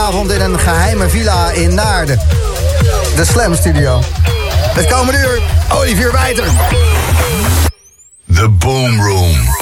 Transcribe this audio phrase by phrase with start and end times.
[0.00, 2.20] vanavond in een geheime villa in Naarden.
[3.16, 4.00] De Slam Studio.
[4.74, 5.42] Het komende uur,
[5.72, 6.44] Olivier Wijter.
[8.34, 9.59] The Boom Room.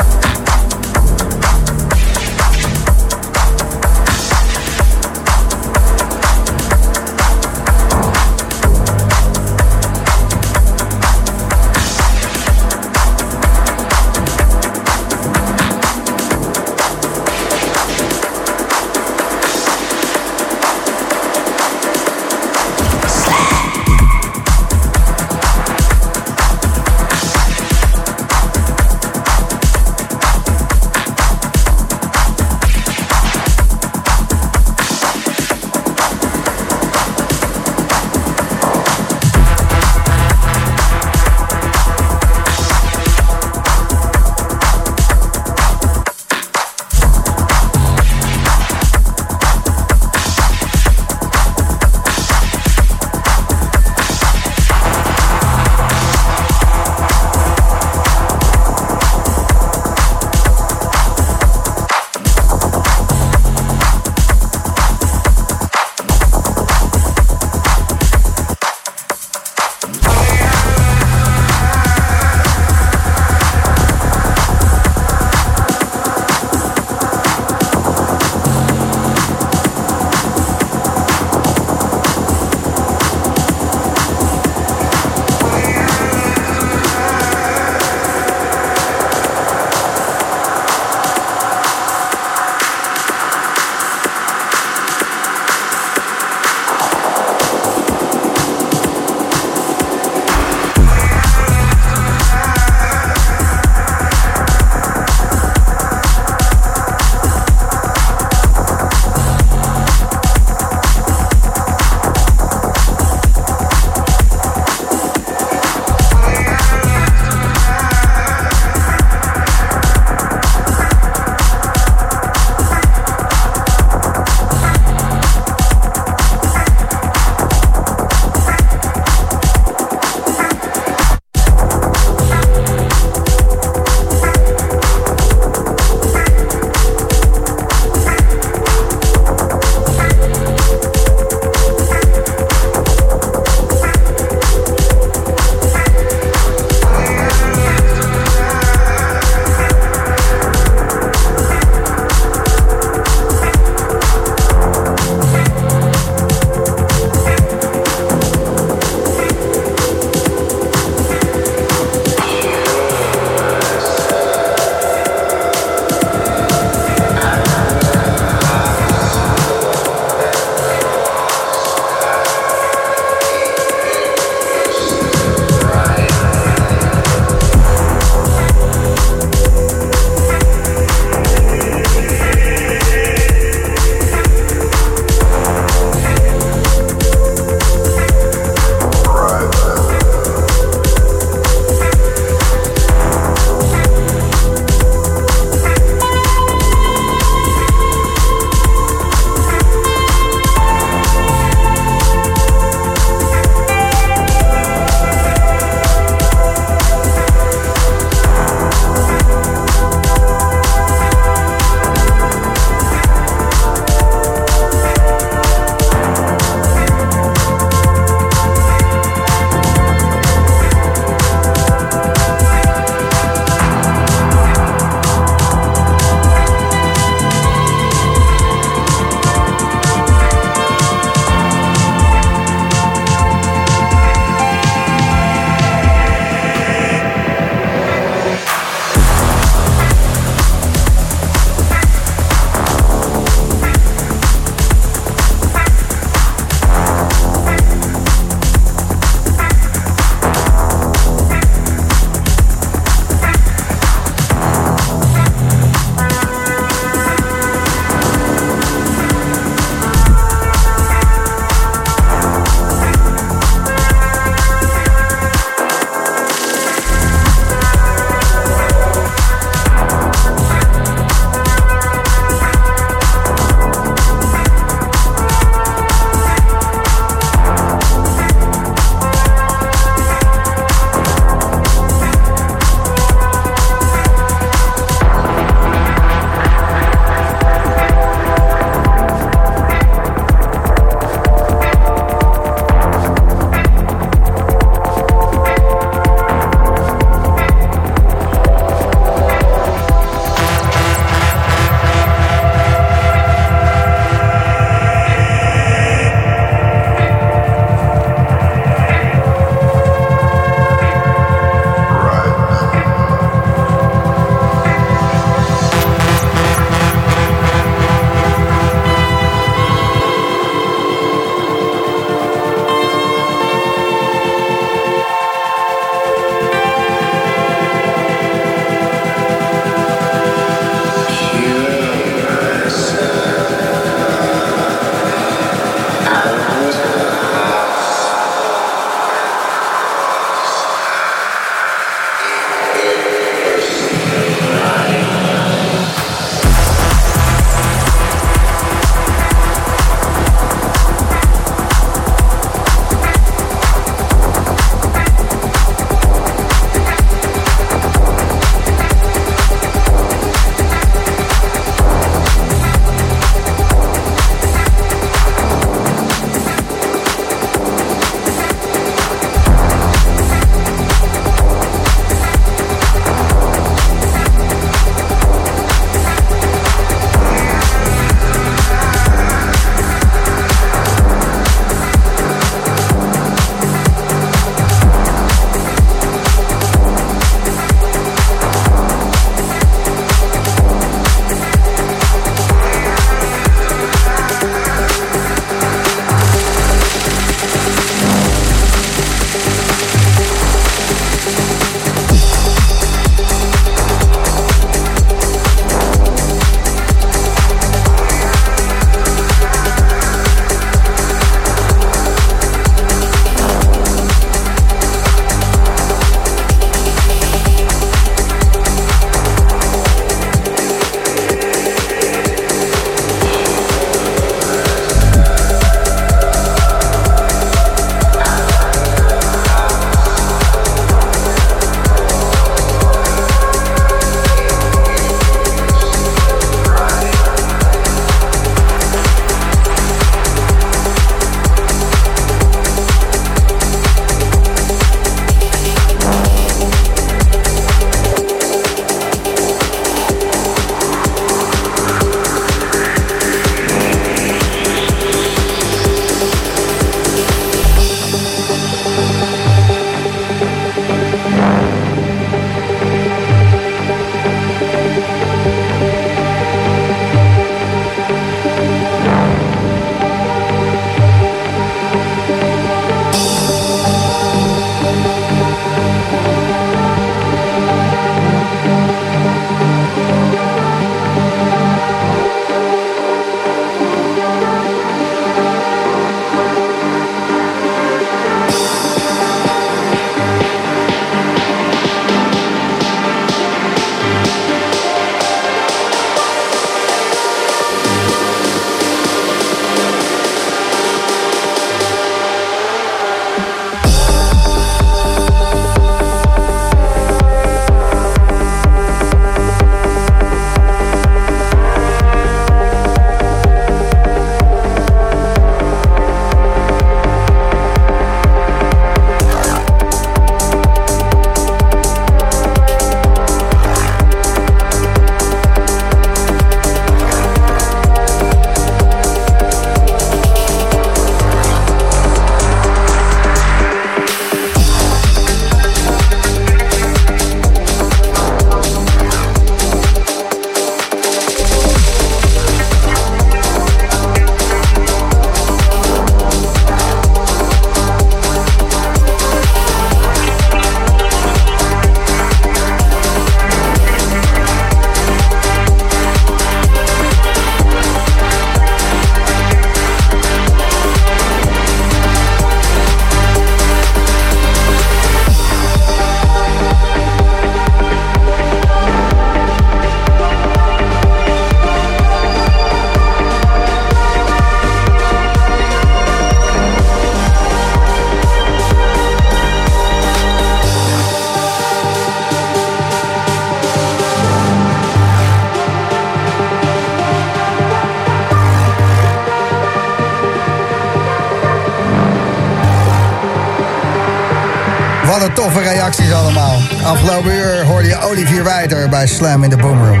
[597.06, 600.00] Afgelopen uur hoorde je Olivier Wijter bij Slam in de Boomroom.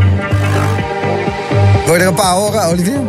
[1.84, 3.00] Wil je er een paar horen, Olivier?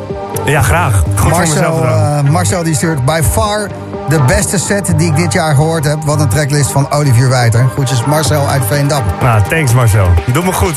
[0.46, 1.04] Ja, graag.
[1.16, 3.70] Goed voor mezelf Marcel, eh, Marcel die stuurt by far
[4.10, 6.04] de beste set die ik dit jaar gehoord heb.
[6.04, 7.70] Wat een tracklist van Olivier Wijter.
[7.74, 9.04] Groetjes Marcel uit Veendam.
[9.22, 10.08] Nou, thanks Marcel.
[10.34, 10.76] Doe me goed.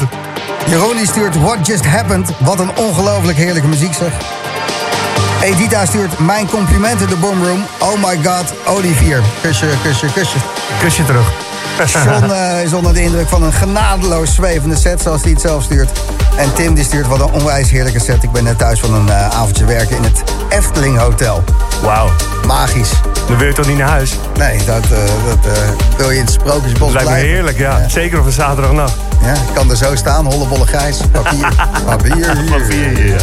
[0.67, 2.31] Jeroen die stuurt What Just Happened.
[2.39, 4.13] Wat een ongelooflijk heerlijke muziek zeg.
[5.43, 7.65] Edita stuurt mijn complimenten de Boomroom.
[7.79, 9.23] Oh my god, Olivier.
[9.43, 10.39] Kusje, kusje, kusje.
[10.81, 11.50] Kusje terug.
[12.05, 15.63] John eh, is onder de indruk van een genadeloos zwevende set, zoals hij het zelf
[15.63, 15.91] stuurt.
[16.37, 18.23] En Tim die stuurt wat een onwijs heerlijke set.
[18.23, 21.45] Ik ben net thuis van een eh, avondje werken in het Efteling Hotel.
[21.83, 22.11] Wauw.
[22.47, 22.91] Magisch.
[23.27, 24.19] Dan wil je toch niet naar huis?
[24.39, 24.91] Nee, dat, eh,
[25.27, 25.53] dat
[25.97, 27.29] wil je in het Sprookjesbos Dat lijkt me blijven.
[27.29, 27.89] heerlijk, ja.
[27.89, 28.95] Zeker op een zaterdagnacht.
[29.23, 31.49] Ja, ik kan er zo staan, hollebolle grijs, papier,
[31.87, 32.51] papier hier.
[32.51, 33.19] Papier hier, ja.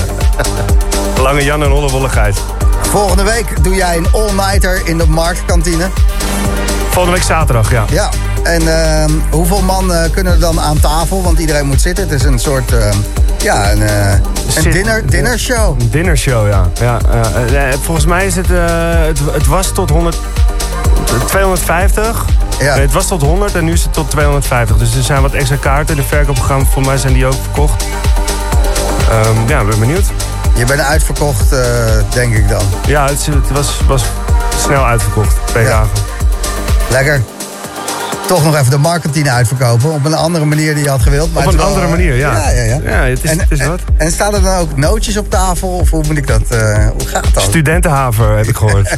[1.22, 2.36] Lange Jan en Hollebolle Gijs.
[2.82, 5.90] Volgende week doe jij een all-nighter in de marktkantine.
[6.90, 7.86] Volgende week zaterdag, ja.
[7.90, 8.10] Ja,
[8.48, 11.24] en ehm, hoeveel man eh, kunnen er dan aan tafel?
[11.24, 12.04] Want iedereen moet zitten.
[12.04, 12.98] Het is een soort, ehm,
[13.38, 14.12] ja, een, eh,
[14.56, 15.82] een dinner, dinnershow.
[15.82, 16.70] Een dinnershow, ja.
[16.74, 17.00] ja
[17.52, 19.20] eh, volgens mij is het, het...
[19.32, 20.18] Het was tot 100...
[21.28, 22.26] 250.
[22.60, 22.74] Ja.
[22.74, 24.78] Nee, het was tot 100 en nu is het tot 250.
[24.78, 25.96] Dus er zijn wat extra kaarten.
[25.96, 27.86] De verkoopprogramma, voor mij zijn die ook verkocht.
[29.10, 30.06] Ehm, ja, ik ben benieuwd.
[30.56, 31.56] Je bent uitverkocht,
[32.10, 32.64] denk ik dan.
[32.88, 34.04] Ja, het, was, was
[34.58, 35.36] snel uitverkocht.
[35.46, 35.70] Twee Ja.
[35.70, 35.90] dagen.
[36.90, 37.22] Lekker.
[38.28, 39.92] Toch nog even de marktkantine uitverkopen.
[39.92, 41.34] Op een andere manier die je had gewild.
[41.34, 42.32] Maar Op een wel, andere manier, ja.
[42.32, 43.04] Ja, ja, ja.
[43.04, 43.80] Het is, en, het is wat.
[43.98, 45.70] En, staan er dan ook nootjes op tafel?
[45.70, 46.42] Of hoe moet ik dat...
[46.50, 47.44] eh, hoe gaat dat?
[47.44, 48.98] Studentenhaven, heb ik gehoord.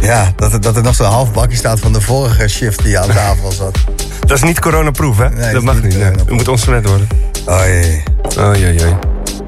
[0.00, 2.98] Ja, dat er, dat er nog zo'n half bakje staat van de vorige shift die
[2.98, 3.78] aan tafel zat.
[4.20, 5.52] dat is niet coronaproof, hè?
[5.52, 5.94] dat mag niet.
[5.98, 6.02] Nee.
[6.02, 7.08] Het moet ontsmet worden.
[7.50, 8.02] Oei.
[8.38, 8.94] Oh, jee, jee.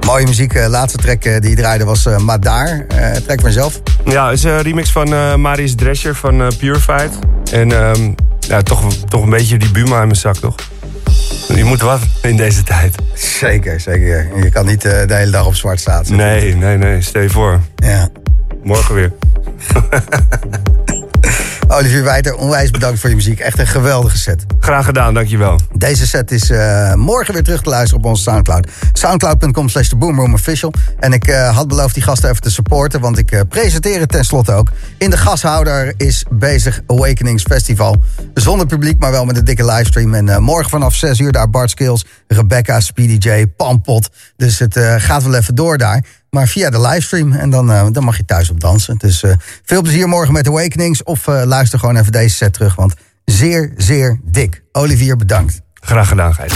[0.07, 0.55] Mooie muziek.
[0.55, 2.85] eh, laatste track eh, die je draaide was Madaar.
[2.89, 3.81] Eh track van jezelf.
[4.05, 7.11] Ja, het is een remix van Marius Drescher van Purified.
[7.53, 10.55] En ehm, ja, toch, toch een beetje die Buma in mijn zak, toch?
[11.55, 12.95] Je moet wat in deze tijd.
[13.15, 14.29] Zeker, zeker.
[14.43, 16.05] Je kan niet eh, de hele dag op zwart staan.
[16.09, 17.01] Nee, nee, nee.
[17.01, 17.61] Stel je voor.
[17.75, 18.09] Ja.
[18.63, 19.13] Morgen weer.
[21.73, 23.41] Olivier Wijter, onwijs bedankt voor je muziek.
[23.41, 24.45] Echt een geweldige set.
[24.61, 25.61] Graag gedaan, dankjewel.
[25.75, 28.69] Deze set is eh, morgen weer terug te luisteren op onze Soundcloud.
[28.93, 29.91] Soundcloud.com slash
[30.33, 30.73] Official.
[30.99, 34.09] En ik eh, had beloofd die gasten even te supporten, want ik eh, presenteer het
[34.09, 34.69] tenslotte ook.
[34.99, 38.03] In de gashouder is bezig Awakenings Festival.
[38.35, 40.15] Zonder publiek, maar wel met een dikke livestream.
[40.15, 44.09] En morgen vanaf 6 uur daar Bart Skills, Rebecca, Speedy J, Pampot.
[44.37, 46.05] Dus het gaat wel even door daar.
[46.37, 47.33] Maar via de livestream.
[47.33, 48.97] En dan, eh, dan mag je thuis op dansen.
[48.99, 49.33] Dus eh,
[49.65, 51.03] veel plezier morgen met Awakenings.
[51.03, 54.63] Of eh, luister gewoon even deze set terug, want zeer, zeer dik.
[54.73, 55.61] Olivier, bedankt.
[55.75, 56.53] Graag gedaan, Gijs.